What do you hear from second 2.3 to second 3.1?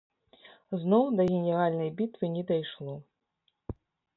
не дайшло.